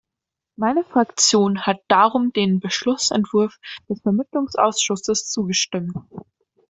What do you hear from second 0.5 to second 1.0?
Meine